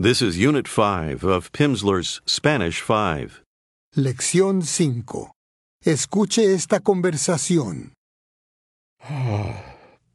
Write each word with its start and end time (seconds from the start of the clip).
This 0.00 0.22
is 0.22 0.38
Unit 0.38 0.68
5 0.68 1.24
of 1.24 1.50
Pimsleur's 1.50 2.22
Spanish 2.24 2.80
5. 2.80 3.42
Lección 3.96 4.62
5. 4.62 5.32
Escuche 5.84 6.54
esta 6.54 6.78
conversación. 6.78 7.94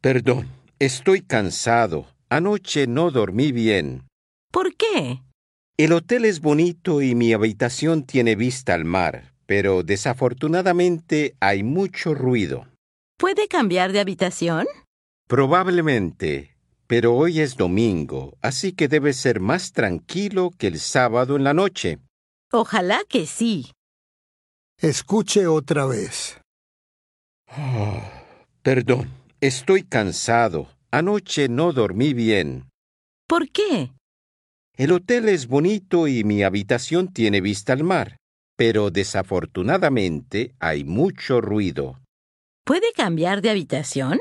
Perdón, 0.00 0.48
estoy 0.78 1.20
cansado. 1.20 2.06
Anoche 2.30 2.86
no 2.86 3.10
dormí 3.10 3.52
bien. 3.52 4.06
¿Por 4.50 4.74
qué? 4.74 5.20
El 5.76 5.92
hotel 5.92 6.24
es 6.24 6.40
bonito 6.40 7.02
y 7.02 7.14
mi 7.14 7.34
habitación 7.34 8.04
tiene 8.04 8.36
vista 8.36 8.72
al 8.72 8.86
mar, 8.86 9.34
pero 9.44 9.82
desafortunadamente 9.82 11.36
hay 11.40 11.62
mucho 11.62 12.14
ruido. 12.14 12.68
¿Puede 13.18 13.48
cambiar 13.48 13.92
de 13.92 14.00
habitación? 14.00 14.66
Probablemente, 15.28 16.53
pero 16.86 17.14
hoy 17.14 17.40
es 17.40 17.56
domingo, 17.56 18.36
así 18.42 18.72
que 18.72 18.88
debe 18.88 19.12
ser 19.12 19.40
más 19.40 19.72
tranquilo 19.72 20.50
que 20.56 20.66
el 20.66 20.78
sábado 20.78 21.36
en 21.36 21.44
la 21.44 21.54
noche. 21.54 21.98
Ojalá 22.52 23.02
que 23.08 23.26
sí. 23.26 23.72
Escuche 24.78 25.46
otra 25.46 25.86
vez. 25.86 26.40
Perdón, 28.62 29.10
estoy 29.40 29.82
cansado. 29.82 30.68
Anoche 30.90 31.48
no 31.48 31.72
dormí 31.72 32.14
bien. 32.14 32.70
¿Por 33.26 33.50
qué? 33.50 33.90
El 34.76 34.92
hotel 34.92 35.28
es 35.28 35.46
bonito 35.46 36.08
y 36.08 36.24
mi 36.24 36.42
habitación 36.42 37.12
tiene 37.12 37.40
vista 37.40 37.72
al 37.72 37.84
mar, 37.84 38.16
pero 38.56 38.90
desafortunadamente 38.90 40.54
hay 40.58 40.84
mucho 40.84 41.40
ruido. 41.40 42.00
¿Puede 42.64 42.92
cambiar 42.92 43.40
de 43.42 43.50
habitación? 43.50 44.18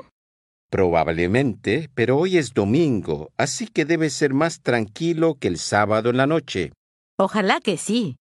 Probablemente, 0.73 1.91
pero 1.93 2.17
hoy 2.17 2.39
es 2.39 2.51
domingo, 2.55 3.31
así 3.37 3.67
que 3.67 3.85
debe 3.85 4.09
ser 4.09 4.33
más 4.33 4.61
tranquilo 4.61 5.35
que 5.35 5.47
el 5.47 5.59
sábado 5.59 6.09
en 6.09 6.17
la 6.17 6.25
noche. 6.25 6.73
Ojalá 7.15 7.61
que 7.61 7.77
sí. 7.77 8.15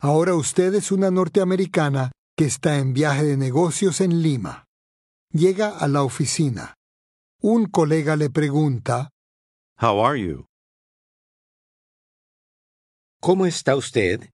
Ahora 0.00 0.34
usted 0.34 0.74
es 0.74 0.90
una 0.90 1.12
norteamericana 1.12 2.10
que 2.36 2.46
está 2.46 2.78
en 2.78 2.92
viaje 2.92 3.22
de 3.22 3.36
negocios 3.36 4.00
en 4.00 4.22
Lima. 4.22 4.64
Llega 5.30 5.68
a 5.78 5.86
la 5.86 6.02
oficina. 6.02 6.74
Un 7.40 7.66
colega 7.66 8.16
le 8.16 8.28
pregunta, 8.28 9.10
How 9.80 10.04
are 10.04 10.20
you? 10.20 10.46
¿Cómo 13.20 13.46
está 13.46 13.76
usted? 13.76 14.28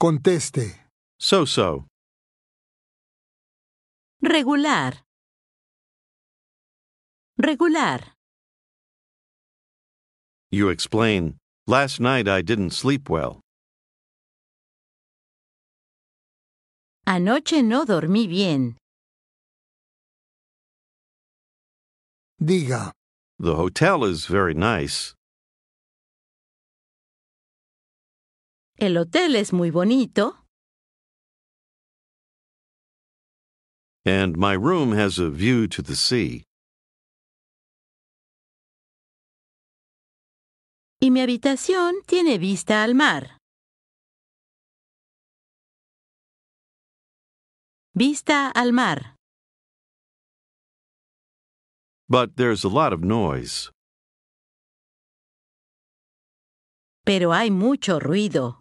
conteste, 0.00 0.84
So 1.20 1.46
so. 1.46 1.87
Regular. 4.22 4.92
Regular. 7.38 8.00
You 10.50 10.70
explain, 10.70 11.36
Last 11.68 12.00
night 12.00 12.26
I 12.26 12.40
didn't 12.40 12.70
sleep 12.70 13.10
well. 13.10 13.40
Anoche 17.06 17.62
no 17.62 17.84
dormí 17.84 18.26
bien. 18.26 18.76
diga, 22.40 22.92
The 23.38 23.54
hotel 23.54 24.04
is 24.04 24.26
very 24.26 24.54
nice. 24.54 25.14
El 28.78 28.96
hotel 28.96 29.36
es 29.36 29.52
muy 29.52 29.70
bonito. 29.70 30.36
And 34.04 34.36
my 34.36 34.54
room 34.54 34.92
has 34.92 35.18
a 35.18 35.28
view 35.30 35.66
to 35.68 35.82
the 35.82 35.96
sea. 35.96 36.44
Y 41.00 41.10
mi 41.10 41.20
habitación 41.20 42.02
tiene 42.06 42.38
vista 42.38 42.82
al 42.82 42.94
mar. 42.94 43.38
Vista 47.94 48.50
al 48.50 48.72
mar. 48.72 49.16
But 52.08 52.36
there's 52.36 52.64
a 52.64 52.68
lot 52.68 52.92
of 52.92 53.02
noise. 53.02 53.70
Pero 57.04 57.32
hay 57.32 57.50
mucho 57.50 57.98
ruido. 58.00 58.60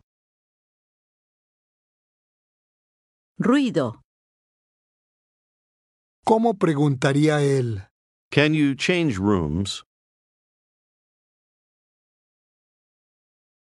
Ruido. 3.40 4.02
¿Cómo 6.28 6.56
preguntaría 6.56 7.42
él? 7.42 7.88
Can 8.30 8.54
you 8.54 8.76
change 8.76 9.18
rooms? 9.18 9.86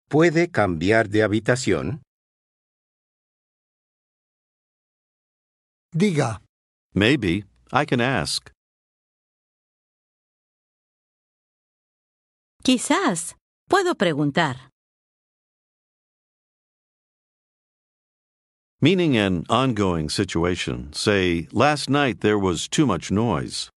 ¿Puede 0.07 0.51
cambiar 0.51 1.09
de 1.09 1.23
habitación? 1.23 2.03
Diga, 5.91 6.41
Maybe. 6.93 7.45
I 7.73 7.85
can 7.85 7.99
ask. 7.99 8.51
Quizás. 12.63 13.37
Puedo 13.67 13.95
preguntar. 13.95 14.70
Meaning 18.81 19.15
an 19.15 19.45
ongoing 19.47 20.09
situation. 20.09 20.91
Say, 20.93 21.47
last 21.51 21.89
night 21.89 22.21
there 22.21 22.39
was 22.39 22.67
too 22.67 22.85
much 22.85 23.11
noise. 23.11 23.69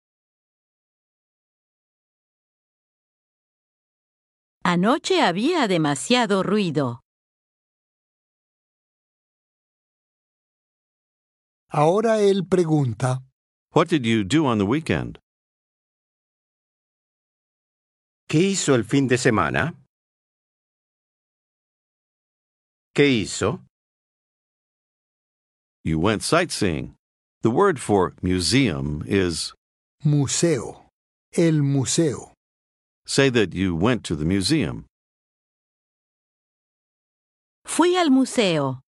Anoche 4.65 5.21
había 5.21 5.69
demasiado 5.69 6.43
ruido. 6.43 7.01
ahora 11.75 12.21
él 12.21 12.47
pregunta, 12.49 13.21
What 13.75 13.89
did 13.89 14.07
you 14.07 14.23
do 14.23 14.47
on 14.47 14.59
the 14.59 14.65
weekend? 14.65 15.19
¿Qué 18.29 18.39
hizo 18.39 18.75
el 18.75 18.85
fin 18.85 19.09
de 19.09 19.19
semana? 19.19 19.75
¿Qué 22.95 23.09
hizo? 23.09 23.65
You 25.85 25.99
went 25.99 26.23
sightseeing. 26.23 26.95
The 27.43 27.51
word 27.51 27.79
for 27.79 28.15
museum 28.23 29.05
is 29.07 29.53
museo, 30.03 30.87
el 31.37 31.61
museo, 31.61 32.33
say 33.07 33.29
that 33.29 33.55
you 33.55 33.75
went 33.75 34.03
to 34.05 34.17
the 34.17 34.25
museum. 34.25 34.87
Fui 37.67 37.97
al 37.97 38.11
museo. 38.11 38.81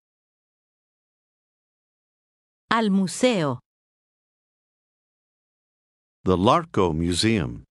Al 2.70 2.90
museo. 2.90 3.58
The 6.24 6.36
Larco 6.36 6.94
Museum 6.94 7.66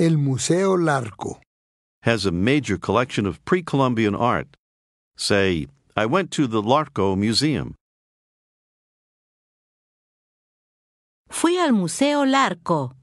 el 0.00 0.16
Museo 0.16 0.76
Larco, 0.76 1.40
has 2.02 2.24
a 2.24 2.30
major 2.30 2.78
collection 2.78 3.26
of 3.26 3.44
pre 3.44 3.62
Columbian 3.62 4.14
art. 4.14 4.56
Say, 5.16 5.66
I 5.96 6.06
went 6.06 6.30
to 6.32 6.46
the 6.46 6.62
Larco 6.62 7.18
Museum. 7.18 7.74
Fui 11.30 11.56
al 11.58 11.72
Museo 11.72 12.24
Larco. 12.24 12.96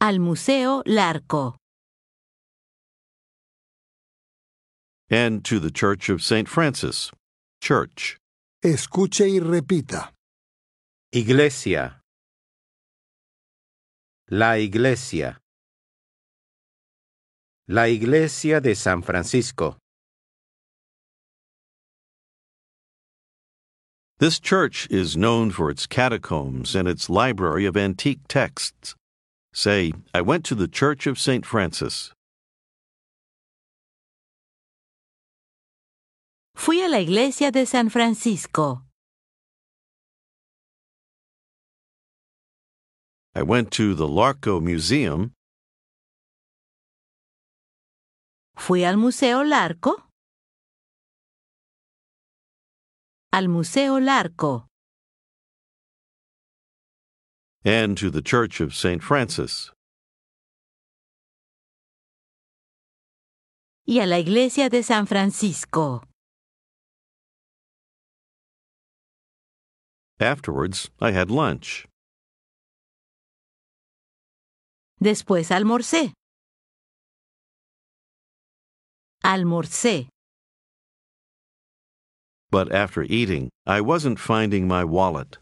Al 0.00 0.18
Museo 0.18 0.82
Larco. 0.86 1.56
And 5.10 5.44
to 5.44 5.60
the 5.60 5.70
Church 5.70 6.08
of 6.08 6.22
St. 6.22 6.48
Francis. 6.48 7.10
Church. 7.60 8.16
escuche 8.64 9.28
y 9.28 9.40
repita, 9.40 10.14
Iglesia. 11.12 12.00
La 14.28 14.58
iglesia. 14.58 15.40
La 17.68 17.88
iglesia 17.88 18.60
de 18.60 18.74
San 18.74 19.02
Francisco. 19.02 19.78
This 24.22 24.38
church 24.38 24.86
is 24.88 25.16
known 25.16 25.50
for 25.50 25.68
its 25.68 25.84
catacombs 25.84 26.76
and 26.76 26.86
its 26.86 27.10
library 27.10 27.66
of 27.66 27.76
antique 27.76 28.20
texts. 28.28 28.94
Say, 29.52 29.92
I 30.14 30.20
went 30.20 30.44
to 30.44 30.54
the 30.54 30.68
Church 30.68 31.08
of 31.08 31.18
St. 31.18 31.44
Francis. 31.44 32.12
Fui 36.54 36.80
a 36.84 36.88
la 36.88 36.98
iglesia 36.98 37.50
de 37.50 37.66
San 37.66 37.88
Francisco. 37.88 38.82
I 43.34 43.42
went 43.42 43.72
to 43.72 43.92
the 43.96 44.06
Larco 44.06 44.62
Museum. 44.62 45.32
Fui 48.54 48.84
al 48.84 48.96
Museo 48.96 49.42
Larco. 49.42 50.11
Al 53.34 53.48
Museo 53.48 53.98
Larco. 53.98 54.66
and 57.64 57.96
to 57.96 58.10
the 58.10 58.20
Church 58.20 58.60
of 58.60 58.74
St. 58.74 59.02
Francis. 59.02 59.70
Y 63.86 64.00
a 64.00 64.06
la 64.06 64.18
iglesia 64.18 64.68
de 64.68 64.82
San 64.82 65.06
Francisco. 65.06 66.02
Afterwards, 70.20 70.90
I 71.00 71.12
had 71.12 71.30
lunch. 71.30 71.86
Después 75.00 75.50
almorcé. 75.50 76.12
Almorcé. 79.24 80.08
But 82.52 82.70
after 82.70 83.02
eating, 83.02 83.48
I 83.66 83.80
wasn't 83.80 84.18
finding 84.18 84.68
my 84.68 84.84
wallet. 84.84 85.38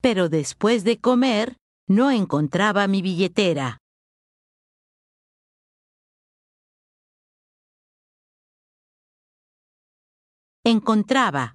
Pero 0.00 0.30
después 0.30 0.82
de 0.82 0.98
comer, 0.98 1.56
no 1.90 2.10
encontraba 2.10 2.88
mi 2.88 3.02
billetera. 3.02 3.76
Encontraba. 10.64 11.54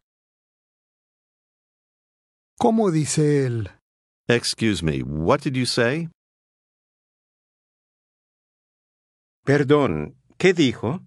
¿Cómo 2.59 2.91
dice 2.91 3.47
él? 3.47 3.71
Excuse 4.27 4.83
me, 4.83 5.01
what 5.01 5.41
did 5.41 5.55
you 5.55 5.65
say? 5.65 6.09
Perdón, 9.49 10.13
¿qué 10.37 10.53
dijo? 10.53 10.99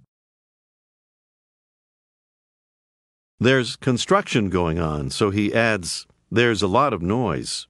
There's 3.38 3.76
construction 3.76 4.50
going 4.50 4.80
on, 4.80 5.10
so 5.10 5.30
he 5.30 5.54
adds, 5.54 6.08
There's 6.28 6.60
a 6.60 6.66
lot 6.66 6.92
of 6.92 7.02
noise. 7.02 7.68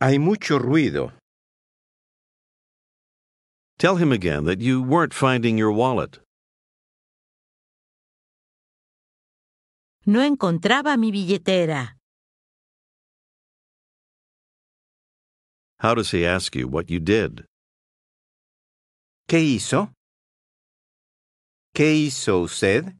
Hay 0.00 0.16
mucho 0.16 0.58
ruido. 0.58 1.12
Tell 3.78 3.96
him 3.96 4.10
again 4.10 4.44
that 4.44 4.62
you 4.62 4.82
weren't 4.82 5.12
finding 5.12 5.58
your 5.58 5.72
wallet. 5.72 6.18
No 10.06 10.20
encontraba 10.20 10.98
mi 10.98 11.12
billetera. 11.12 11.90
How 15.80 15.94
does 15.94 16.10
he 16.12 16.24
ask 16.24 16.56
you 16.56 16.66
what 16.66 16.88
you 16.88 17.00
did? 17.00 17.44
¿Qué 19.28 19.40
hizo? 19.40 19.92
¿Qué 21.74 21.92
hizo 21.94 22.40
usted? 22.40 22.94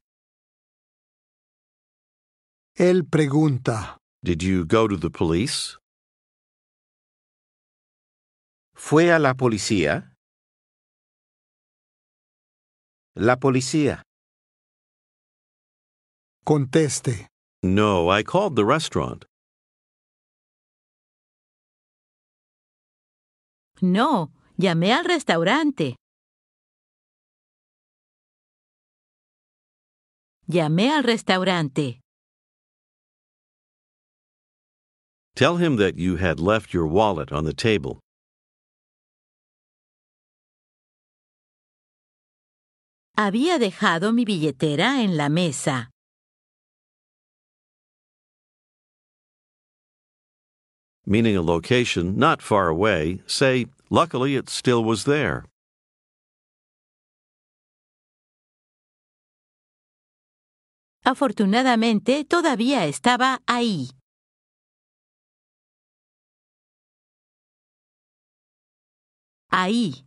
Él 2.75 3.03
pregunta, 3.09 3.97
Did 4.23 4.43
you 4.43 4.63
go 4.65 4.87
to 4.87 4.95
the 4.95 5.09
police? 5.09 5.77
¿Fue 8.75 9.11
a 9.11 9.17
la 9.17 9.33
policía? 9.33 10.13
La 13.15 13.37
policía. 13.37 14.03
conteste. 16.45 17.27
No, 17.63 18.07
I 18.09 18.23
called 18.23 18.55
the 18.55 18.65
restaurant. 18.65 19.25
No, 23.81 24.31
llamé 24.57 24.93
al 24.93 25.05
restaurante. 25.05 25.95
Llamé 30.51 30.89
al 30.89 31.03
restaurante. 31.03 31.99
Tell 35.35 35.57
him 35.57 35.75
that 35.75 35.95
you 35.97 36.15
had 36.15 36.39
left 36.39 36.73
your 36.73 36.87
wallet 36.87 37.31
on 37.31 37.45
the 37.45 37.53
table. 37.53 37.99
Había 43.15 43.59
dejado 43.59 44.11
mi 44.11 44.25
billetera 44.25 45.03
en 45.03 45.15
la 45.17 45.29
mesa. 45.29 45.89
Meaning 51.05 51.37
a 51.37 51.41
location 51.41 52.17
not 52.17 52.41
far 52.41 52.69
away, 52.69 53.21
say, 53.27 53.67
Luckily 53.91 54.35
it 54.35 54.49
still 54.49 54.83
was 54.83 55.03
there. 55.03 55.45
Afortunadamente, 61.13 62.23
todavía 62.23 62.85
estaba 62.85 63.39
ahí. 63.47 63.89
Ahí. 69.49 70.05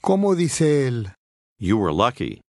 ¿Cómo 0.00 0.36
dice 0.36 0.86
él? 0.86 1.12
You 1.58 1.78
were 1.78 1.92
lucky. 1.92 2.40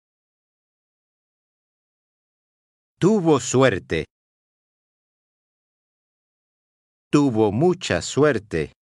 Tuvo 2.98 3.40
suerte. 3.40 4.04
Tuvo 7.10 7.52
mucha 7.52 8.02
suerte. 8.02 8.74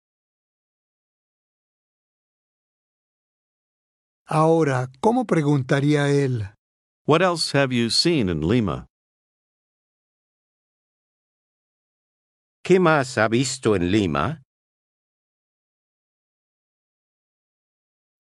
Ahora, 4.27 4.89
¿cómo 5.03 5.27
preguntaría 5.27 6.09
él? 6.09 6.56
What 7.07 7.23
else 7.23 7.53
have 7.53 7.73
you 7.73 7.89
seen 7.89 8.29
in 8.29 8.41
Lima? 8.41 8.87
¿Qué 12.65 12.81
más 12.81 13.17
ha 13.17 13.29
visto 13.29 13.75
en 13.75 13.93
Lima? 13.93 14.41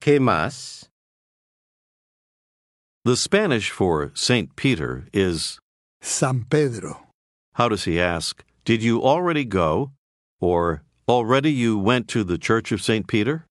¿Qué 0.00 0.20
más? 0.20 0.86
The 3.04 3.16
Spanish 3.16 3.70
for 3.70 4.12
St. 4.14 4.54
Peter 4.54 5.08
is 5.12 5.58
San 6.00 6.44
Pedro. 6.48 7.08
how 7.54 7.68
does 7.68 7.86
he 7.86 8.00
ask? 8.00 8.44
Did 8.64 8.84
you 8.84 9.02
already 9.02 9.44
go? 9.44 9.90
Or 10.40 10.84
already 11.08 11.50
you 11.50 11.76
went 11.76 12.06
to 12.08 12.22
the 12.22 12.38
Church 12.38 12.70
of 12.70 12.80
St. 12.80 13.08
Peter? 13.08 13.46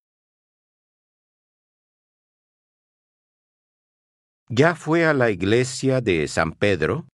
¿Ya 4.50 4.76
fue 4.76 5.06
a 5.06 5.14
la 5.14 5.32
iglesia 5.32 6.02
de 6.02 6.28
San 6.28 6.52
Pedro? 6.52 7.08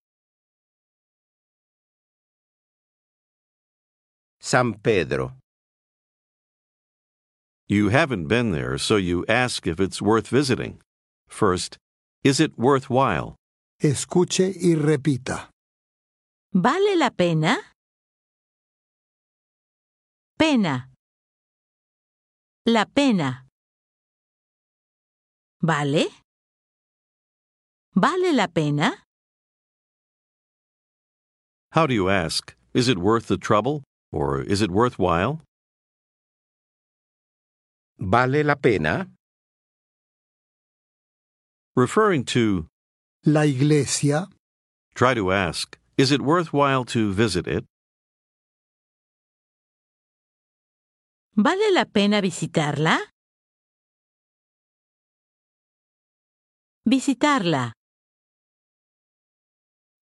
San 4.41 4.73
Pedro. 4.73 5.37
You 7.69 7.87
haven't 7.89 8.27
been 8.27 8.51
there, 8.51 8.77
so 8.77 8.97
you 8.97 9.23
ask 9.29 9.65
if 9.65 9.79
it's 9.79 10.01
worth 10.01 10.27
visiting. 10.27 10.81
First, 11.29 11.77
is 12.21 12.41
it 12.41 12.57
worthwhile? 12.57 13.37
Escuche 13.81 14.51
y 14.53 14.75
repita. 14.75 15.49
¿Vale 16.53 16.97
la 16.97 17.11
pena? 17.11 17.57
Pena. 20.37 20.89
La 22.65 22.85
pena. 22.85 23.45
¿Vale? 25.61 26.09
¿Vale 27.95 28.31
la 28.31 28.47
pena? 28.47 29.03
How 31.73 31.85
do 31.85 31.93
you 31.93 32.09
ask, 32.09 32.55
is 32.73 32.87
it 32.87 32.97
worth 32.97 33.27
the 33.27 33.37
trouble 33.37 33.83
or 34.13 34.41
is 34.41 34.61
it 34.61 34.71
worthwhile? 34.71 35.41
¿Vale 37.99 38.43
la 38.43 38.55
pena? 38.55 39.07
Referring 41.75 42.23
to 42.25 42.67
la 43.25 43.41
iglesia, 43.41 44.27
try 44.95 45.13
to 45.13 45.31
ask, 45.33 45.77
is 45.97 46.11
it 46.11 46.21
worthwhile 46.21 46.85
to 46.85 47.11
visit 47.11 47.45
it? 47.45 47.65
¿Vale 51.35 51.71
la 51.73 51.83
pena 51.83 52.21
visitarla? 52.21 52.99
Visitarla. 56.87 57.73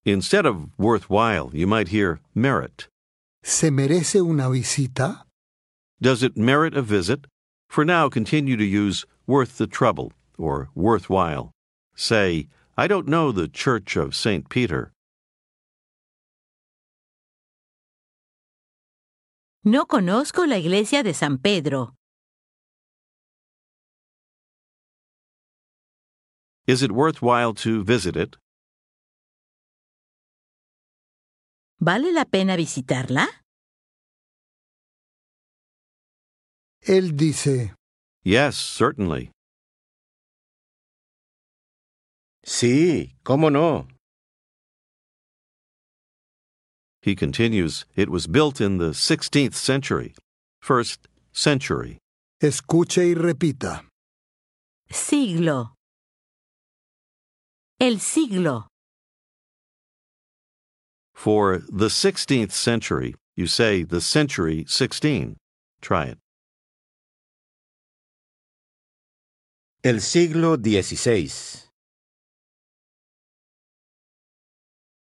Instead 0.06 0.46
of 0.46 0.70
worthwhile, 0.78 1.52
you 1.54 1.68
might 1.68 1.90
hear 1.90 2.22
merit. 2.34 2.88
¿Se 3.44 3.70
merece 3.70 4.22
una 4.22 4.50
visita? 4.50 5.26
Does 6.02 6.24
it 6.24 6.38
merit 6.38 6.76
a 6.76 6.82
visit? 6.82 7.28
For 7.68 7.84
now, 7.84 8.10
continue 8.10 8.56
to 8.56 8.64
use 8.64 9.06
worth 9.28 9.58
the 9.58 9.68
trouble 9.68 10.14
or 10.38 10.70
worthwhile. 10.74 11.52
Say, 11.96 12.48
I 12.78 12.88
don't 12.88 13.08
know 13.08 13.32
the 13.32 13.50
Church 13.50 13.98
of 13.98 14.16
St. 14.16 14.48
Peter. 14.50 14.94
No 19.66 19.86
conozco 19.86 20.48
la 20.48 20.56
iglesia 20.56 21.04
de 21.04 21.14
San 21.14 21.38
Pedro. 21.38 21.94
Is 26.66 26.82
it 26.82 26.92
worthwhile 26.94 27.54
to 27.56 27.84
visit 27.84 28.16
it? 28.16 28.38
¿Vale 31.82 32.12
la 32.12 32.26
pena 32.26 32.56
visitarla? 32.56 33.28
Él 36.82 37.16
dice, 37.16 37.74
Yes, 38.24 38.56
certainly. 38.56 39.32
Sí, 42.44 43.16
¿cómo 43.24 43.50
no? 43.50 43.88
He 47.02 47.16
continues, 47.16 47.86
It 47.96 48.10
was 48.10 48.28
built 48.28 48.60
in 48.60 48.78
the 48.78 48.90
16th 48.92 49.54
century. 49.56 50.14
First 50.62 51.08
century. 51.32 51.98
escuche 52.42 53.06
y 53.06 53.14
repita. 53.16 53.86
Siglo. 54.90 55.76
El 57.80 58.00
siglo. 58.00 58.68
For 61.20 61.58
the 61.68 61.90
16th 61.90 62.54
century, 62.54 63.14
you 63.36 63.46
say 63.46 63.84
the 63.84 64.00
century 64.00 64.64
16. 64.70 65.36
Try 65.82 66.06
it. 66.06 66.18
El 69.84 70.00
siglo 70.00 70.56
XVI. 70.56 71.66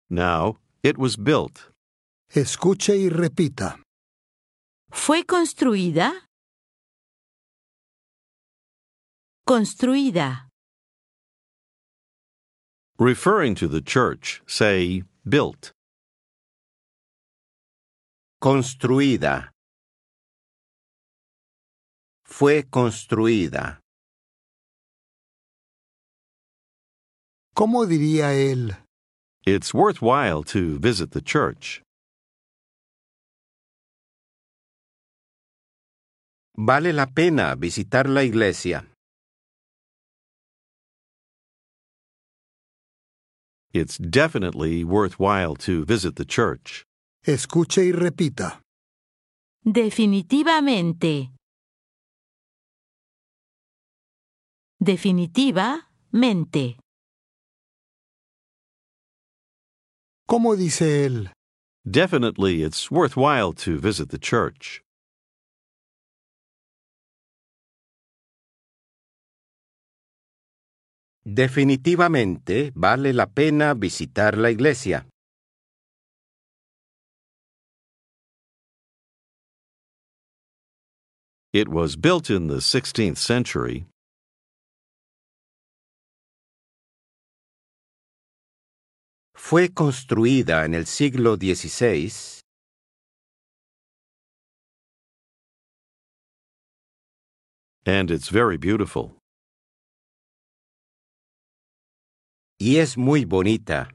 Now, 0.09 0.57
it 0.83 0.97
was 0.97 1.15
built. 1.15 1.71
Escuche 2.35 2.89
y 2.89 3.07
repita. 3.07 3.79
¿Fue 4.91 5.23
construida? 5.23 6.11
Construida. 9.47 10.49
Referring 12.99 13.55
to 13.55 13.69
the 13.69 13.79
church, 13.79 14.41
say 14.45 15.03
built. 15.25 15.71
Construida. 18.43 19.53
Fue 22.25 22.65
construida. 22.69 23.79
¿Cómo 27.55 27.85
diría 27.85 28.33
él? 28.33 28.75
It's 29.45 29.73
worthwhile 29.73 30.43
to 30.43 30.77
visit 30.77 31.11
the 31.11 31.21
church. 31.21 31.83
Vale 36.57 36.91
la 36.91 37.05
pena 37.05 37.55
visitar 37.55 38.09
la 38.09 38.23
iglesia. 38.23 38.85
It's 43.71 43.97
definitely 43.97 44.83
worthwhile 44.83 45.55
to 45.59 45.85
visit 45.85 46.17
the 46.17 46.25
church. 46.25 46.85
Escuche 47.25 47.85
y 47.85 47.93
repita. 47.93 48.61
Definitivamente. 49.63 51.31
Definitivamente. 54.77 56.77
¿Cómo 60.27 60.57
dice 60.57 61.05
él? 61.05 61.31
Definitely, 61.85 62.61
it's 62.61 62.91
worthwhile 62.91 63.53
to 63.53 63.79
visit 63.79 64.09
the 64.09 64.19
church. 64.19 64.81
Definitivamente 71.23 72.73
vale 72.75 73.13
la 73.13 73.27
pena 73.27 73.73
visitar 73.75 74.37
la 74.37 74.51
iglesia. 74.51 75.07
It 81.53 81.69
was 81.69 81.95
built 81.95 82.29
in 82.29 82.47
the 82.47 82.57
16th 82.57 83.17
century. 83.17 83.85
Fue 89.35 89.67
construida 89.69 90.65
en 90.65 90.73
el 90.73 90.85
siglo 90.85 91.37
XVI. 91.37 92.41
and 97.85 98.09
it's 98.09 98.29
very 98.29 98.55
beautiful. 98.57 99.17
y 102.59 102.77
es 102.77 102.95
muy 102.95 103.25
bonita. 103.25 103.89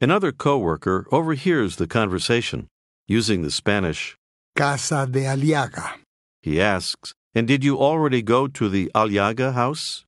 Another 0.00 0.30
coworker 0.30 1.06
overhears 1.10 1.76
the 1.76 1.88
conversation. 1.88 2.68
Using 3.08 3.42
the 3.42 3.50
Spanish, 3.50 4.16
Casa 4.56 5.06
de 5.06 5.20
Aliaga. 5.26 5.94
he 6.42 6.60
asks, 6.60 7.14
And 7.34 7.46
did 7.46 7.62
you 7.62 7.78
already 7.78 8.22
go 8.22 8.48
to 8.48 8.68
the 8.68 8.90
Aliaga 8.94 9.52
house? 9.52 10.04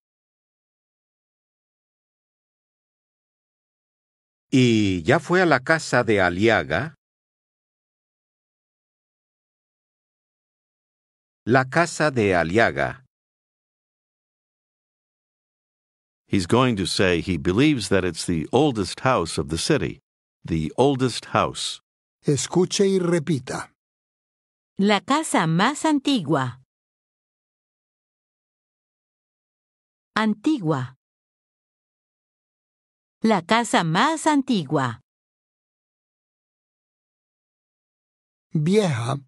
¿Y 4.50 5.02
ya 5.04 5.18
fue 5.18 5.42
a 5.42 5.46
la 5.46 5.60
casa 5.60 6.02
de 6.02 6.16
Aliaga? 6.20 6.94
La 11.46 11.64
casa 11.64 12.10
de 12.10 12.34
Aliaga. 12.34 13.02
He's 16.26 16.46
going 16.46 16.76
to 16.76 16.86
say 16.86 17.20
he 17.20 17.36
believes 17.38 17.88
that 17.88 18.04
it's 18.04 18.26
the 18.26 18.46
oldest 18.52 19.00
house 19.00 19.38
of 19.38 19.48
the 19.48 19.56
city. 19.58 20.00
The 20.44 20.72
oldest 20.76 21.26
house. 21.26 21.80
Escuche 22.28 22.86
y 22.86 22.98
repita. 22.98 23.72
La 24.78 25.00
casa 25.00 25.46
más 25.46 25.86
antigua. 25.86 26.60
Antigua. 30.14 30.94
La 33.22 33.40
casa 33.40 33.82
más 33.82 34.26
antigua. 34.26 35.00
Vieja, 38.52 39.20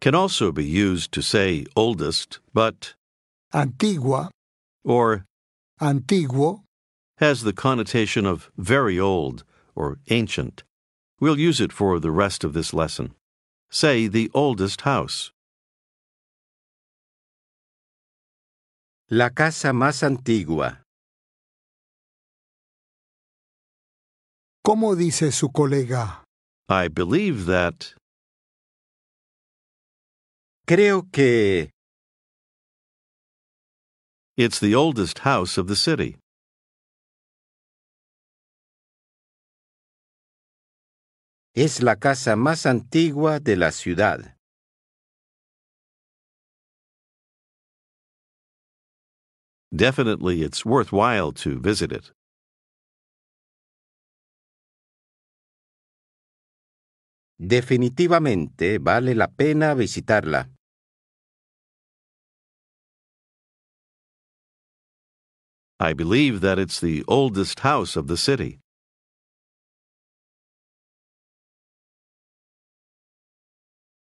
Can 0.00 0.14
also 0.14 0.50
be 0.50 0.64
used 0.64 1.12
to 1.12 1.20
say 1.20 1.66
oldest, 1.76 2.40
but, 2.54 2.94
antigua, 3.52 4.30
or 4.84 5.26
antiguo, 5.82 6.62
has 7.18 7.42
the 7.42 7.52
connotation 7.52 8.24
of 8.24 8.50
very 8.56 8.98
old 8.98 9.44
or 9.74 9.98
ancient. 10.08 10.62
We'll 11.20 11.38
use 11.38 11.60
it 11.60 11.72
for 11.72 11.98
the 11.98 12.10
rest 12.12 12.44
of 12.44 12.52
this 12.52 12.72
lesson. 12.72 13.14
Say 13.70 14.06
the 14.06 14.30
oldest 14.34 14.82
house. 14.82 15.32
La 19.10 19.30
casa 19.30 19.72
más 19.72 20.02
antigua. 20.02 20.82
¿Cómo 24.64 24.94
dice 24.94 25.32
su 25.32 25.48
colega? 25.48 26.22
I 26.68 26.88
believe 26.88 27.46
that 27.46 27.94
Creo 30.68 31.10
que 31.10 31.70
it's 34.36 34.60
the 34.60 34.74
oldest 34.74 35.20
house 35.20 35.56
of 35.56 35.66
the 35.66 35.74
city. 35.76 36.18
Es 41.62 41.82
la 41.82 41.96
casa 41.96 42.36
más 42.36 42.66
antigua 42.66 43.40
de 43.40 43.56
la 43.56 43.72
ciudad. 43.72 44.36
Definitely, 49.74 50.42
it's 50.42 50.64
worthwhile 50.64 51.32
to 51.32 51.58
visit 51.60 51.92
it. 51.92 52.12
Definitivamente 57.40 58.78
vale 58.78 59.14
la 59.14 59.28
pena 59.28 59.74
visitarla. 59.74 60.48
I 65.80 65.92
believe 65.92 66.40
that 66.40 66.58
it's 66.58 66.80
the 66.80 67.04
oldest 67.06 67.60
house 67.60 67.96
of 67.96 68.06
the 68.06 68.16
city. 68.16 68.60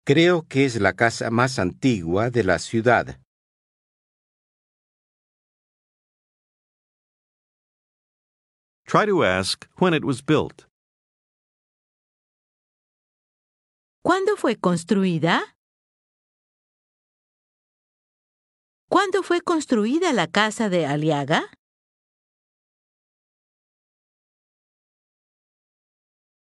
Creo 0.07 0.43
que 0.47 0.67
es 0.67 0.79
la 0.79 0.93
casa 0.93 1.31
más 1.31 1.59
antigua 1.59 2.29
de 2.29 2.45
la 2.45 2.59
ciudad. 2.59 3.19
Try 8.87 9.07
to 9.07 9.25
ask 9.25 9.67
when 9.79 9.95
it 9.95 10.05
was 10.05 10.21
built. 10.21 10.67
¿Cuándo 14.03 14.37
fue 14.37 14.57
construida? 14.57 15.57
¿Cuándo 18.91 19.23
fue 19.23 19.41
construida 19.41 20.13
la 20.13 20.27
casa 20.27 20.69
de 20.69 20.85
Aliaga? 20.85 21.51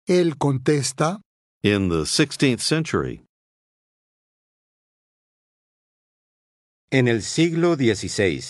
Él 0.08 0.38
contesta, 0.38 1.22
In 1.64 1.90
the 1.90 2.06
16th 2.06 2.62
century. 2.62 3.29
En 6.92 7.08
el 7.08 7.22
siglo 7.22 7.76
XVI. 7.76 8.42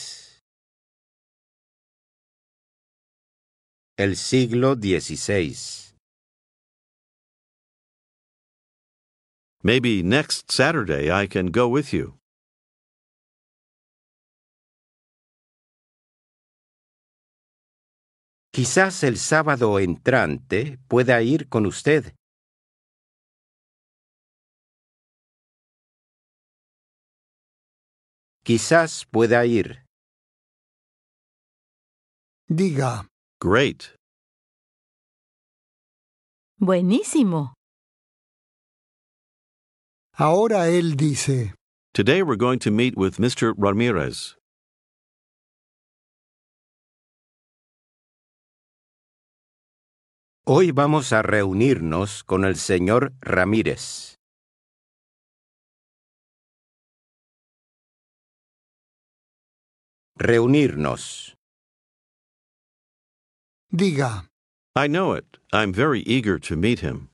El 3.98 4.16
siglo 4.16 4.76
XVI. 4.76 5.94
Maybe 9.62 10.02
next 10.04 10.50
Saturday 10.50 11.12
I 11.12 11.28
can 11.28 11.52
go 11.52 11.68
with 11.68 11.92
you. 11.92 12.18
Quizás 18.54 19.04
el 19.04 19.18
sábado 19.18 19.80
entrante 19.80 20.80
pueda 20.88 21.22
ir 21.22 21.50
con 21.50 21.66
usted. 21.66 22.14
Quizás 28.50 29.06
pueda 29.12 29.46
ir. 29.46 29.86
diga, 32.50 33.06
Great. 33.40 33.94
Buenísimo. 36.58 37.54
ahora 40.18 40.68
él 40.70 40.96
dice, 40.98 41.54
Today 41.94 42.24
we're 42.24 42.38
going 42.38 42.58
to 42.58 42.72
meet 42.72 42.98
with 42.98 43.20
Mr. 43.20 43.54
Ramirez. 43.56 44.36
Hoy 50.48 50.72
vamos 50.72 51.14
a 51.14 51.22
reunirnos 51.22 52.24
con 52.24 52.46
el 52.46 52.56
señor 52.56 53.14
Ramírez. 53.22 54.19
Reunirnos. 60.20 61.34
diga, 63.74 64.26
I 64.76 64.88
know 64.88 65.14
it. 65.14 65.38
I'm 65.54 65.72
very 65.72 66.02
eager 66.02 66.38
to 66.40 66.56
meet 66.58 66.80
him. 66.80 67.10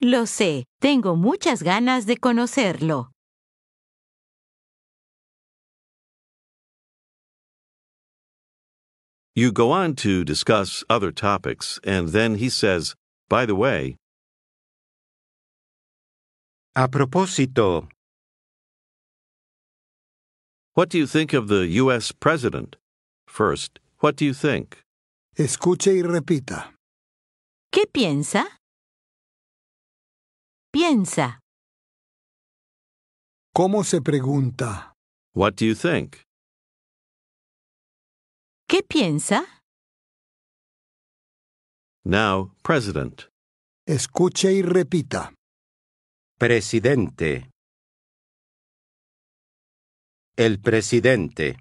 Lo 0.00 0.24
sé, 0.26 0.64
tengo 0.80 1.14
muchas 1.14 1.62
ganas 1.62 2.06
de 2.06 2.16
conocerlo. 2.16 3.12
You 9.36 9.52
go 9.52 9.70
on 9.70 9.94
to 9.96 10.24
discuss 10.24 10.84
other 10.90 11.12
topics, 11.12 11.78
and 11.84 12.08
then 12.08 12.34
he 12.34 12.48
says, 12.50 12.94
By 13.28 13.46
the 13.46 13.54
way, 13.54 13.96
A 16.74 16.88
propósito, 16.88 17.86
what 20.74 20.88
do 20.88 20.96
you 20.98 21.06
think 21.06 21.34
of 21.34 21.48
the 21.48 21.66
U.S. 21.82 22.12
President? 22.12 22.76
First, 23.28 23.78
what 24.00 24.16
do 24.16 24.24
you 24.24 24.32
think? 24.32 24.78
escuche 25.36 25.92
y 25.94 26.02
repita. 26.02 26.74
¿Qué 27.70 27.86
piensa? 27.86 28.46
Piensa. 30.72 31.40
¿Cómo 33.54 33.84
se 33.84 34.00
pregunta? 34.00 34.92
What 35.34 35.56
do 35.56 35.66
you 35.66 35.74
think? 35.74 36.22
¿Qué 38.68 38.82
piensa? 38.82 39.44
Now, 42.04 42.52
President. 42.62 43.28
Escuche 43.86 44.52
y 44.52 44.62
repita. 44.62 45.34
Presidente. 46.42 47.48
El 50.36 50.60
presidente. 50.60 51.56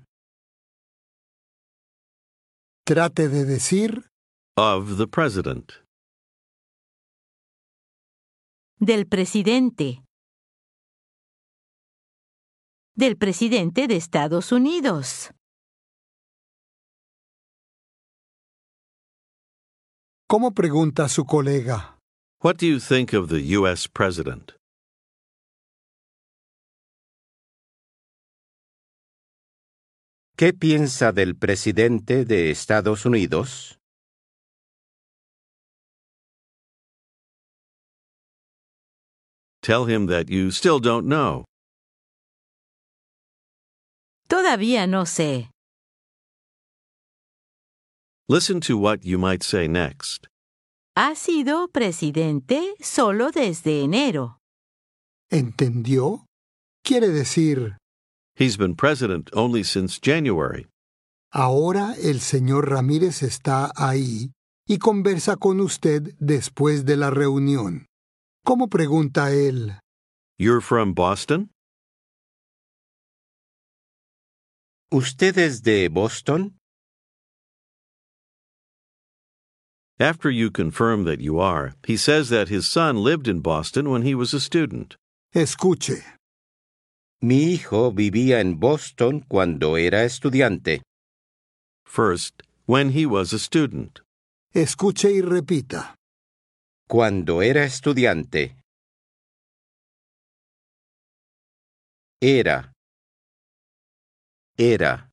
Trate 2.83 3.29
de 3.29 3.45
decir, 3.45 4.09
Of 4.57 4.97
the 4.97 5.05
President. 5.05 5.71
Del 8.79 9.05
presidente. 9.05 10.03
Del 12.95 13.17
presidente 13.17 13.87
de 13.87 13.97
Estados 13.97 14.51
Unidos. 14.51 15.29
¿cómo 20.27 20.53
pregunta 20.55 21.07
su 21.07 21.25
colega? 21.25 21.99
What 22.41 22.55
do 22.55 22.65
you 22.65 22.79
think 22.79 23.13
of 23.13 23.29
the 23.29 23.41
U.S. 23.57 23.87
President? 23.87 24.60
¿Qué 30.41 30.53
piensa 30.53 31.11
del 31.11 31.35
presidente 31.35 32.25
de 32.25 32.49
Estados 32.49 33.05
Unidos? 33.05 33.77
Tell 39.61 39.85
him 39.85 40.07
that 40.07 40.31
you 40.31 40.49
still 40.49 40.79
don't 40.79 41.05
know. 41.05 41.45
Todavía 44.27 44.87
no 44.87 45.05
sé. 45.05 45.51
Listen 48.27 48.59
to 48.61 48.79
what 48.79 49.03
you 49.03 49.19
might 49.19 49.43
say 49.43 49.67
next. 49.67 50.25
Ha 50.97 51.13
sido 51.13 51.67
presidente 51.67 52.73
solo 52.79 53.29
desde 53.29 53.83
enero. 53.83 54.39
¿Entendió? 55.29 56.25
Quiere 56.83 57.09
decir, 57.09 57.77
He's 58.41 58.57
been 58.57 58.75
president 58.75 59.29
only 59.33 59.61
since 59.61 59.99
January. 59.99 60.65
ahora 61.31 61.93
el 62.01 62.19
señor 62.21 62.69
Ramírez 62.71 63.21
está 63.21 63.71
ahí 63.75 64.31
y 64.67 64.79
conversa 64.79 65.37
con 65.37 65.59
usted 65.59 66.15
después 66.19 66.83
de 66.83 66.97
la 66.97 67.11
reunión. 67.11 67.85
¿Cómo 68.43 68.67
pregunta 68.67 69.31
él? 69.31 69.79
You're 70.39 70.61
from 70.61 70.95
Boston? 70.95 71.51
¿Usted 74.91 75.37
es 75.37 75.61
de 75.61 75.87
Boston? 75.87 76.55
After 79.99 80.31
you 80.31 80.49
confirm 80.49 81.05
that 81.05 81.19
you 81.21 81.39
are, 81.39 81.75
he 81.85 81.95
says 81.95 82.29
that 82.29 82.49
his 82.49 82.67
son 82.67 83.03
lived 83.03 83.27
in 83.27 83.41
Boston 83.41 83.91
when 83.91 84.01
he 84.01 84.15
was 84.15 84.33
a 84.33 84.39
student. 84.39 84.95
Escuche. 85.35 86.01
Mi 87.23 87.53
hijo 87.53 87.91
vivía 87.91 88.39
en 88.39 88.59
Boston 88.59 89.23
cuando 89.27 89.77
era 89.77 90.03
estudiante. 90.03 90.81
First, 91.85 92.41
when 92.65 92.89
he 92.89 93.05
was 93.05 93.31
a 93.31 93.37
student. 93.37 94.01
Escuche 94.55 95.11
y 95.11 95.21
repita. 95.21 95.93
Cuando 96.89 97.41
era 97.43 97.63
estudiante. 97.63 98.55
Era. 102.19 102.71
Era. 104.57 105.07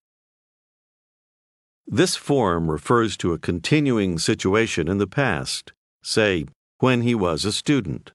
This 1.87 2.16
form 2.16 2.71
refers 2.71 3.18
to 3.18 3.35
a 3.35 3.38
continuing 3.38 4.18
situation 4.18 4.88
in 4.88 4.97
the 4.97 5.07
past. 5.07 5.73
Say, 6.03 6.47
when 6.81 7.03
he 7.03 7.14
was 7.14 7.44
a 7.44 7.53
student. 7.53 8.12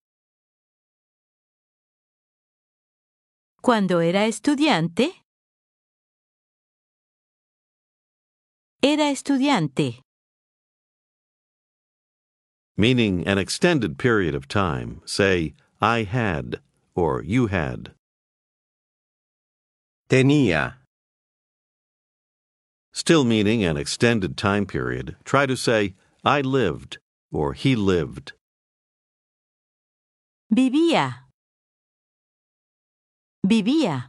Cuando 3.63 3.99
era 3.99 4.27
estudiante. 4.27 5.23
Era 8.81 9.03
estudiante. 9.09 10.01
Meaning 12.75 13.25
an 13.25 13.37
extended 13.37 13.97
period 13.97 14.35
of 14.35 14.49
time. 14.49 15.01
Say, 15.05 15.53
I 15.81 16.03
had, 16.03 16.59
or 16.93 17.23
you 17.23 17.47
had. 17.47 17.93
Tenía. 20.09 20.73
Still 22.91 23.23
meaning 23.23 23.63
an 23.63 23.77
extended 23.77 24.35
time 24.35 24.65
period, 24.65 25.15
try 25.23 25.45
to 25.45 25.55
say, 25.55 25.95
I 26.25 26.41
lived 26.41 26.97
or 27.31 27.53
he 27.53 27.77
lived. 27.77 28.33
Vivía. 30.53 31.22
Vivía. 33.45 34.05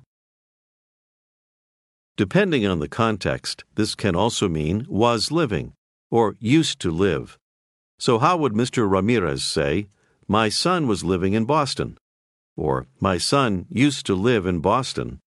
Depending 2.17 2.65
on 2.65 2.79
the 2.79 2.89
context, 2.89 3.65
this 3.75 3.97
can 3.97 4.15
also 4.15 4.49
mean 4.49 4.87
was 4.89 5.33
living 5.33 5.73
or 6.09 6.37
used 6.39 6.79
to 6.81 6.93
live. 6.93 7.37
So, 7.99 8.21
how 8.21 8.37
would 8.37 8.53
Mr. 8.53 8.89
Ramirez 8.89 9.43
say, 9.43 9.89
My 10.29 10.49
son 10.49 10.87
was 10.87 11.03
living 11.03 11.33
in 11.35 11.45
Boston? 11.45 11.99
Or, 12.57 12.87
My 13.01 13.19
son 13.19 13.67
used 13.69 14.07
to 14.07 14.15
live 14.15 14.47
in 14.47 14.61
Boston? 14.61 15.19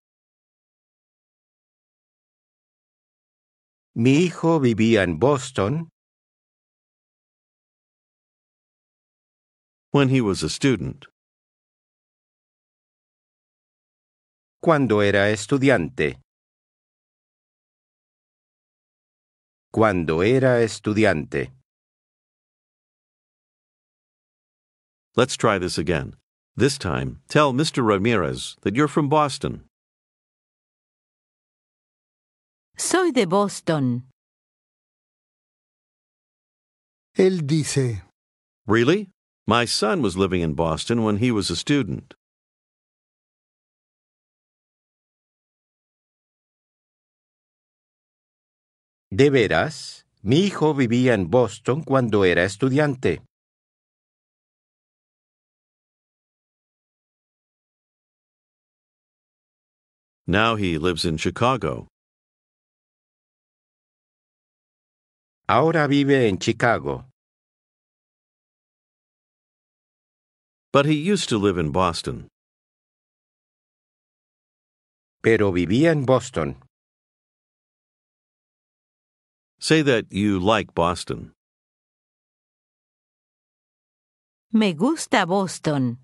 Mi 3.93 4.27
hijo 4.27 4.59
vivía 4.59 5.01
en 5.01 5.17
Boston 5.17 5.89
When 9.91 10.07
he 10.09 10.21
was 10.21 10.43
a 10.43 10.49
student. 10.49 11.07
Cuando 14.61 15.01
era 15.01 15.29
estudiante. 15.29 16.19
Cuando 19.71 20.21
era 20.21 20.61
estudiante. 20.63 21.51
Let's 25.15 25.35
try 25.37 25.57
this 25.57 25.77
again. 25.77 26.15
This 26.55 26.77
time, 26.77 27.21
tell 27.27 27.53
Mr. 27.53 27.85
Ramirez 27.85 28.55
that 28.61 28.75
you're 28.75 28.87
from 28.87 29.09
Boston. 29.09 29.63
Soy 32.77 33.11
de 33.11 33.25
Boston. 33.25 34.03
Él 37.17 37.45
dice, 37.45 38.01
Really? 38.67 39.09
My 39.47 39.65
son 39.65 40.01
was 40.01 40.17
living 40.17 40.41
in 40.41 40.53
Boston 40.53 41.03
when 41.03 41.17
he 41.17 41.31
was 41.31 41.49
a 41.49 41.55
student. 41.55 42.13
De 49.09 49.29
veras, 49.29 50.05
mi 50.21 50.39
hijo 50.39 50.73
vivía 50.73 51.13
en 51.13 51.29
Boston 51.29 51.81
cuando 51.83 52.25
era 52.25 52.43
estudiante. 52.43 53.23
Now 60.27 60.57
he 60.57 60.77
lives 60.77 61.05
in 61.05 61.17
Chicago. 61.17 61.87
Ahora 65.47 65.87
vive 65.87 66.27
en 66.27 66.37
Chicago, 66.37 67.05
But 70.73 70.85
he 70.85 70.95
used 70.95 71.29
to 71.29 71.37
live 71.37 71.57
in 71.57 71.71
Boston. 71.71 72.27
pero 75.21 75.51
vivía 75.51 75.91
en 75.91 76.05
Boston. 76.05 76.66
Say 79.59 79.81
that 79.81 80.05
you 80.11 80.39
like 80.39 80.73
Boston. 80.73 81.31
Me 84.53 84.73
gusta 84.73 85.25
Boston. 85.25 85.97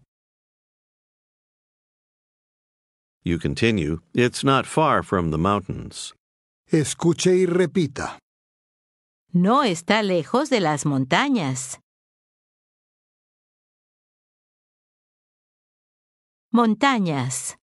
You 3.23 3.39
continue, 3.39 4.01
it's 4.13 4.43
not 4.43 4.65
far 4.65 5.01
from 5.01 5.31
the 5.31 5.37
mountains. 5.37 6.13
escuche 6.73 7.35
y 7.35 7.45
repita. 7.45 8.17
No 9.31 9.63
está 9.63 10.01
lejos 10.03 10.49
de 10.49 10.59
las 10.59 10.85
montañas. 10.85 11.79
Montañas. 16.51 17.57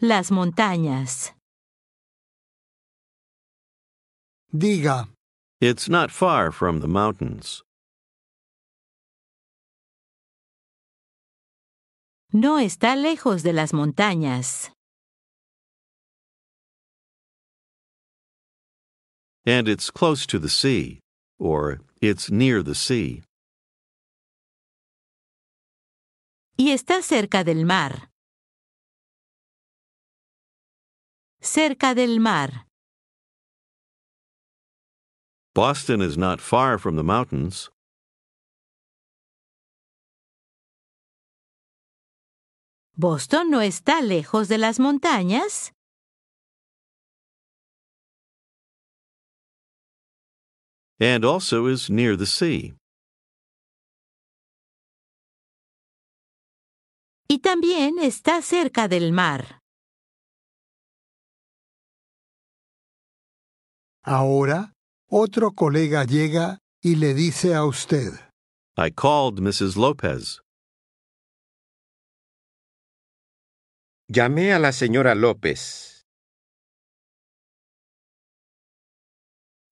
Las 0.00 0.30
montañas. 0.30 1.33
Diga, 4.54 5.08
It's 5.60 5.88
not 5.88 6.12
far 6.12 6.52
from 6.52 6.78
the 6.78 6.86
mountains. 6.86 7.62
No 12.32 12.58
está 12.60 12.94
lejos 12.94 13.42
de 13.42 13.52
las 13.52 13.72
montañas. 13.72 14.70
And 19.44 19.68
it's 19.68 19.90
close 19.90 20.24
to 20.26 20.38
the 20.38 20.48
sea, 20.48 21.00
or 21.40 21.80
it's 22.00 22.30
near 22.30 22.62
the 22.62 22.76
sea. 22.76 23.24
Y 26.56 26.70
está 26.70 27.02
cerca 27.02 27.42
del 27.42 27.64
mar. 27.64 28.08
Cerca 31.40 31.96
del 31.96 32.20
mar. 32.20 32.66
Boston 35.54 36.00
is 36.02 36.18
not 36.18 36.40
far 36.40 36.78
from 36.78 36.96
the 36.96 37.04
mountains. 37.04 37.70
¿Boston 42.96 43.50
no 43.50 43.60
está 43.60 44.00
lejos 44.00 44.48
de 44.48 44.58
las 44.58 44.78
montañas? 44.78 45.72
and 51.00 51.24
also 51.24 51.66
is 51.66 51.90
near 51.90 52.16
the 52.16 52.24
sea. 52.26 52.74
Y 57.28 57.40
también 57.40 57.98
está 57.98 58.42
cerca 58.42 58.88
del 58.88 59.12
mar. 59.12 59.60
ahora 64.04 64.73
otro 65.16 65.52
colega 65.52 66.04
llega 66.04 66.58
y 66.82 66.96
le 66.96 67.14
dice 67.14 67.54
a 67.54 67.64
usted, 67.64 68.14
I 68.76 68.90
called 68.90 69.38
Mrs. 69.40 69.76
Lopez. 69.76 70.40
Llamé 74.10 74.52
a 74.52 74.58
la 74.58 74.72
señora 74.72 75.14
López. 75.14 76.04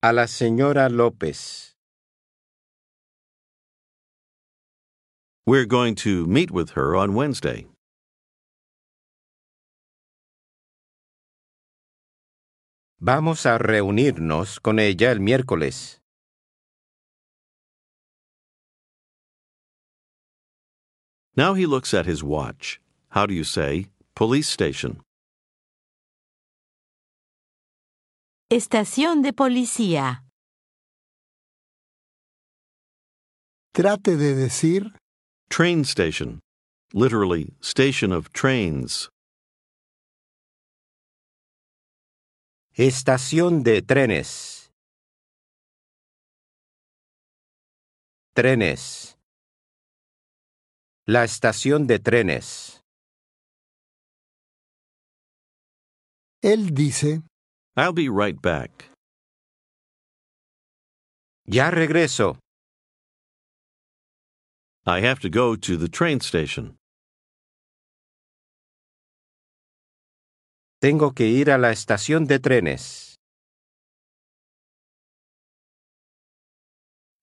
A 0.01 0.13
la 0.13 0.29
señora 0.29 0.89
López. 0.89 1.75
We're 5.45 5.67
going 5.67 5.97
to 5.97 6.25
meet 6.29 6.53
with 6.53 6.71
her 6.77 6.95
on 6.95 7.15
Wednesday. 7.15 7.67
Vamos 13.05 13.47
a 13.47 13.59
reunirnos 13.59 14.61
con 14.61 14.79
ella 14.79 15.11
el 15.11 15.19
miércoles. 15.19 15.99
Now 21.35 21.55
he 21.55 21.67
looks 21.67 21.93
at 21.95 22.07
his 22.07 22.23
watch. 22.23 22.79
How 23.09 23.27
do 23.27 23.35
you 23.35 23.43
say 23.43 23.89
police 24.15 24.49
station? 24.49 25.01
Estación 28.49 29.23
de 29.23 29.33
policía. 29.33 30.23
trate 33.75 34.17
de 34.17 34.37
decir, 34.37 34.93
Train 35.51 35.85
station. 35.85 36.39
Literally, 36.95 37.57
station 37.61 38.13
of 38.13 38.33
trains. 38.33 39.09
Estación 42.75 43.63
de 43.63 43.83
trenes. 43.83 44.71
Trenes. 48.35 49.17
La 51.07 51.25
estación 51.25 51.87
de 51.87 51.99
trenes. 51.99 52.83
él 56.43 56.75
dice, 56.75 57.23
I'll 57.77 57.93
be 57.93 58.09
right 58.09 58.41
back. 58.41 58.91
Ya 61.47 61.71
regreso. 61.71 62.39
I 64.85 65.01
have 65.01 65.21
to 65.21 65.31
go 65.31 65.55
to 65.55 65.77
the 65.77 65.89
train 65.89 66.21
station. 66.21 66.77
Tengo 70.83 71.13
que 71.15 71.29
ir 71.29 71.49
a 71.49 71.59
la 71.59 71.71
estación 71.71 72.27
de 72.27 72.41
trenes. 72.41 73.15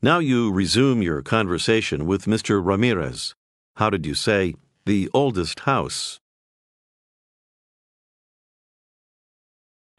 Now 0.01 0.19
you 0.19 0.49
resume 0.49 1.01
your 1.01 1.21
conversation 1.21 2.05
with 2.05 2.23
Mr. 2.23 2.63
Ramirez. 2.63 3.35
How 3.75 3.89
did 3.89 4.05
you 4.05 4.13
say 4.13 4.55
the 4.85 5.09
oldest 5.13 5.59
house? 5.67 6.19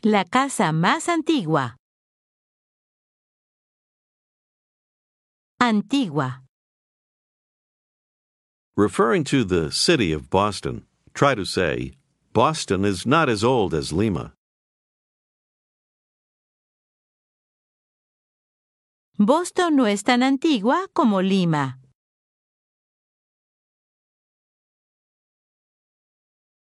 La 0.04 0.24
casa 0.24 0.72
más 0.72 1.06
antigua. 1.06 1.76
Antigua. 5.60 6.40
Referring 8.74 9.24
to 9.24 9.44
the 9.44 9.70
city 9.70 10.14
of 10.14 10.30
Boston, 10.30 10.86
try 11.12 11.34
to 11.34 11.44
say, 11.44 11.92
Boston 12.32 12.84
is 12.84 13.04
not 13.06 13.28
as 13.28 13.42
old 13.42 13.74
as 13.74 13.92
Lima. 13.92 14.34
Boston 19.18 19.76
no 19.76 19.86
es 19.86 20.04
tan 20.04 20.22
antigua 20.22 20.86
como 20.92 21.22
Lima. 21.22 21.80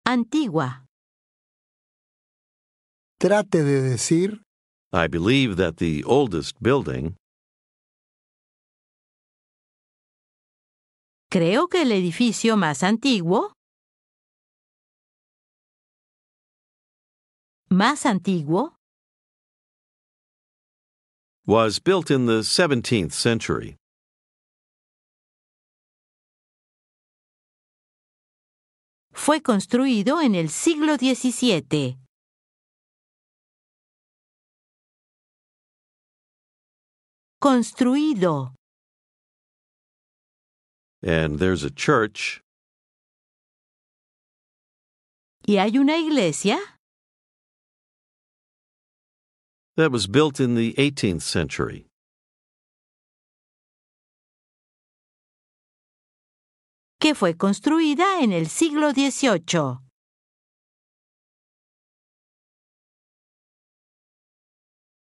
Antigua. 0.05 0.87
Trate 3.19 3.63
de 3.63 3.81
decir 3.81 4.41
I 4.91 5.07
believe 5.07 5.55
that 5.57 5.77
the 5.77 6.03
oldest 6.05 6.57
building, 6.59 7.15
Creo 11.29 11.69
que 11.69 11.83
el 11.83 11.93
edificio 11.93 12.57
más 12.57 12.83
antiguo. 12.83 13.53
Más 17.71 18.05
antiguo. 18.05 18.73
was 21.45 21.79
built 21.79 22.11
in 22.11 22.25
the 22.25 22.41
17th 22.43 23.13
century. 23.13 23.77
Fue 29.13 29.41
construido 29.41 30.19
en 30.21 30.35
el 30.35 30.49
siglo 30.49 30.97
XVII. 30.97 31.97
Construido. 37.39 38.53
And 41.01 41.39
there's 41.39 41.63
a 41.63 41.71
church, 41.71 42.41
¿Y 45.47 45.57
hay 45.57 45.77
una 45.77 45.97
iglesia? 45.97 46.59
That 49.81 49.91
was 49.91 50.05
built 50.05 50.39
in 50.39 50.53
the 50.55 50.73
18th 50.77 51.23
century. 51.23 51.87
que 56.99 57.15
fue 57.15 57.33
construida 57.35 58.21
en 58.21 58.31
el 58.31 58.45
siglo 58.47 58.91
XVIII. 58.91 59.79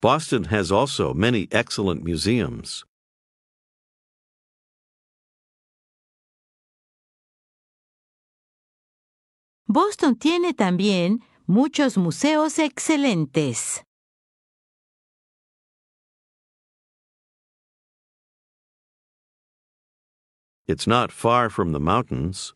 Boston 0.00 0.44
has 0.44 0.72
also 0.72 1.12
many 1.12 1.46
excellent 1.52 2.02
museums. 2.02 2.86
Boston 9.68 10.16
tiene 10.16 10.54
también 10.54 11.20
muchos 11.46 11.98
museos 11.98 12.58
excelentes. 12.58 13.84
It's 20.70 20.86
not 20.86 21.10
far 21.10 21.50
from 21.50 21.72
the 21.72 21.80
mountains. 21.80 22.54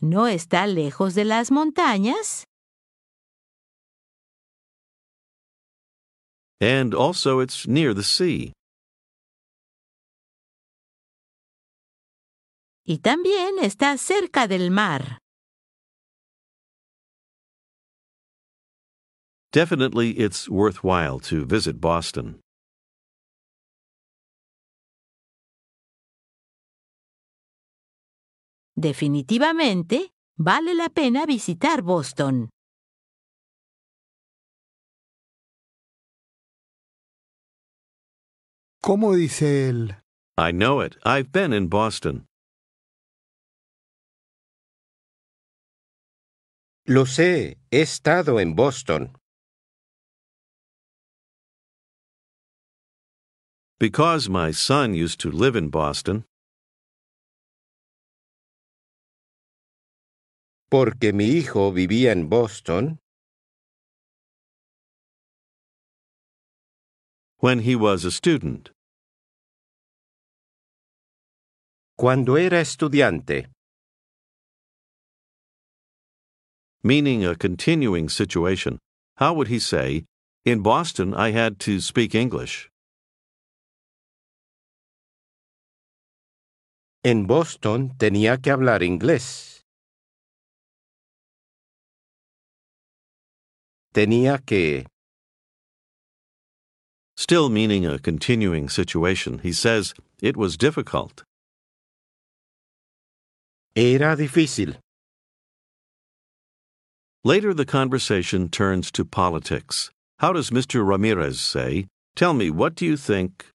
¿No 0.00 0.26
está 0.26 0.66
lejos 0.66 1.14
de 1.14 1.24
las 1.24 1.52
montañas? 1.52 2.42
And 6.60 6.92
also, 6.94 7.38
it's 7.38 7.68
near 7.68 7.94
the 7.94 8.02
sea. 8.02 8.52
Y 12.84 12.98
también 12.98 13.60
está 13.60 13.96
cerca 13.98 14.48
del 14.48 14.72
mar. 14.72 15.18
Definitely, 19.52 20.18
it's 20.18 20.48
worthwhile 20.48 21.20
to 21.20 21.44
visit 21.44 21.80
Boston. 21.80 22.41
Definitivamente, 28.82 30.12
vale 30.36 30.74
la 30.74 30.88
pena 30.88 31.24
visitar 31.24 31.82
Boston. 31.82 32.50
¿Cómo 38.82 39.14
dice 39.14 39.68
él? 39.68 40.02
I 40.36 40.50
know 40.50 40.80
it. 40.80 40.96
I've 41.04 41.30
been 41.30 41.52
in 41.52 41.68
Boston. 41.68 42.26
Lo 46.84 47.06
sé, 47.06 47.58
he 47.70 47.82
estado 47.82 48.40
en 48.40 48.56
Boston. 48.56 49.12
Because 53.78 54.28
my 54.28 54.50
son 54.52 54.92
used 54.92 55.20
to 55.20 55.30
live 55.30 55.54
in 55.54 55.70
Boston, 55.70 56.24
Porque 60.72 61.12
mi 61.12 61.26
hijo 61.26 61.70
vivía 61.70 62.12
en 62.12 62.30
Boston 62.30 62.98
when 67.36 67.58
he 67.58 67.76
was 67.76 68.06
a 68.06 68.10
student. 68.10 68.70
cuando 71.94 72.38
era 72.38 72.58
estudiante. 72.62 73.50
meaning 76.82 77.22
a 77.22 77.36
continuing 77.36 78.08
situation. 78.08 78.78
How 79.18 79.34
would 79.34 79.48
he 79.48 79.58
say, 79.58 80.06
In 80.46 80.62
Boston, 80.62 81.12
I 81.12 81.32
had 81.32 81.58
to 81.66 81.80
speak 81.80 82.14
English? 82.14 82.70
En 87.04 87.26
Boston 87.26 87.90
tenía 87.98 88.40
que 88.40 88.50
hablar 88.50 88.82
inglés. 88.82 89.51
Tenía 93.94 94.44
que, 94.44 94.86
Still 97.16 97.50
meaning 97.50 97.84
a 97.86 97.98
continuing 97.98 98.68
situation, 98.68 99.38
he 99.42 99.52
says, 99.52 99.94
It 100.20 100.36
was 100.36 100.56
difficult. 100.56 101.22
era 103.76 104.16
difícil. 104.16 104.76
Later, 107.24 107.54
the 107.54 107.64
conversation 107.64 108.48
turns 108.48 108.90
to 108.92 109.04
politics. 109.04 109.90
How 110.18 110.32
does 110.32 110.50
Mr. 110.50 110.86
Ramirez 110.86 111.40
say, 111.40 111.86
Tell 112.16 112.34
me, 112.34 112.50
what 112.50 112.74
do 112.74 112.84
you 112.84 112.96
think? 112.96 113.46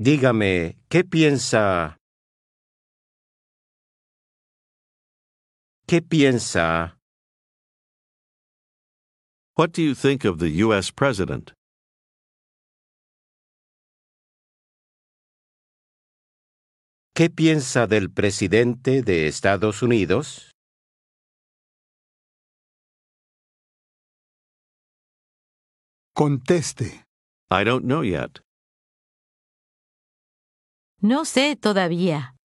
Dígame, 0.00 0.74
¿qué 0.90 1.02
piensa? 1.04 1.94
¿Qué 5.88 6.02
piensa? 6.02 6.98
What 9.56 9.70
do 9.72 9.82
you 9.82 9.94
think 9.94 10.24
of 10.24 10.38
the 10.40 10.50
U.S. 10.64 10.90
President? 10.90 11.52
¿Qué 17.14 17.30
piensa 17.30 17.86
del 17.86 18.10
presidente 18.10 19.02
de 19.02 19.28
Estados 19.28 19.80
Unidos? 19.82 20.50
Conteste. 26.14 27.04
I 27.48 27.62
don't 27.62 27.84
know 27.84 28.02
yet. 28.02 28.40
No 31.00 31.24
sé 31.24 31.54
todavía. 31.56 32.35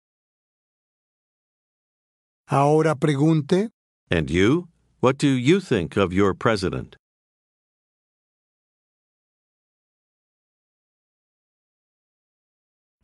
Ahora 2.53 2.95
pregunte. 2.95 3.69
And 4.09 4.29
you? 4.29 4.67
What 4.99 5.17
do 5.17 5.29
you 5.29 5.61
think 5.61 5.95
of 5.95 6.11
your 6.11 6.33
president? 6.33 6.97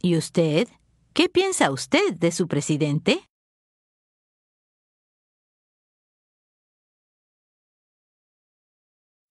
¿Y 0.03 0.17
usted? 0.17 0.67
¿Qué 1.13 1.29
piensa 1.29 1.71
usted 1.71 2.19
de 2.19 2.31
su 2.31 2.47
presidente? 2.47 3.23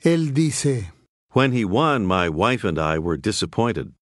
Él 0.03 0.33
dice, 0.33 0.93
When 1.33 1.53
he 1.53 1.67
won, 1.67 2.07
my 2.07 2.31
wife 2.31 2.65
and 2.65 2.79
I 2.79 2.99
were 2.99 3.19
disappointed. 3.19 3.93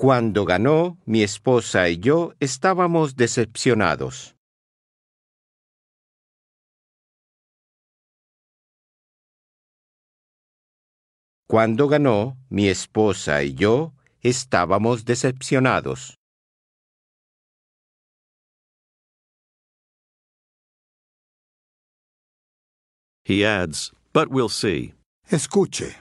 Cuando 0.00 0.44
ganó, 0.44 0.96
mi 1.06 1.24
esposa 1.24 1.88
y 1.88 1.98
yo 1.98 2.32
estábamos 2.38 3.16
decepcionados. 3.16 4.36
Cuando 11.48 11.88
ganó, 11.88 12.36
mi 12.48 12.68
esposa 12.68 13.42
y 13.42 13.54
yo 13.54 13.92
estábamos 14.22 15.04
decepcionados. 15.04 16.14
He 23.24 23.44
adds, 23.44 23.92
but 24.12 24.28
we'll 24.30 24.48
see. 24.48 24.94
Escuche. 25.28 25.96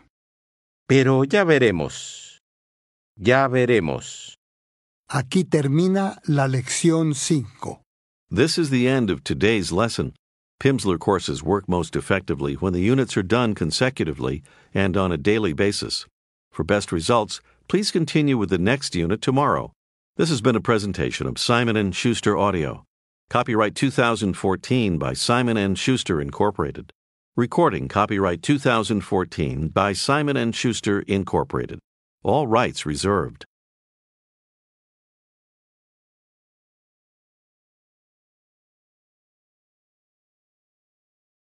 Pero 0.87 1.23
ya 1.23 1.43
veremos. 1.43 2.26
Ya 3.19 3.47
veremos. 3.47 4.35
Aquí 5.09 5.43
termina 5.43 6.17
la 6.27 6.45
lección 6.47 7.15
5. 7.15 7.79
This 8.29 8.59
is 8.59 8.69
the 8.69 8.87
end 8.87 9.09
of 9.09 9.23
today's 9.23 9.71
lesson. 9.71 10.13
Pimsleur 10.59 10.99
courses 10.99 11.41
work 11.41 11.67
most 11.67 11.95
effectively 11.95 12.53
when 12.53 12.73
the 12.73 12.81
units 12.81 13.17
are 13.17 13.23
done 13.23 13.55
consecutively 13.55 14.43
and 14.71 14.95
on 14.95 15.11
a 15.11 15.17
daily 15.17 15.51
basis. 15.51 16.05
For 16.51 16.63
best 16.63 16.91
results, 16.91 17.41
please 17.67 17.89
continue 17.89 18.37
with 18.37 18.51
the 18.51 18.59
next 18.59 18.93
unit 18.93 19.19
tomorrow. 19.23 19.71
This 20.17 20.29
has 20.29 20.41
been 20.41 20.55
a 20.55 20.61
presentation 20.61 21.25
of 21.25 21.39
Simon 21.39 21.91
& 21.91 21.93
Schuster 21.93 22.37
Audio. 22.37 22.83
Copyright 23.31 23.73
2014 23.73 24.99
by 24.99 25.13
Simon 25.13 25.73
& 25.73 25.75
Schuster 25.75 26.21
Incorporated. 26.21 26.91
Recording 27.35 27.87
copyright 27.87 28.43
2014 28.43 29.69
by 29.69 29.93
Simon 29.93 30.51
& 30.51 30.53
Schuster 30.53 31.01
Incorporated. 31.01 31.79
All 32.23 32.47
rights 32.47 32.85
reserved. 32.85 33.45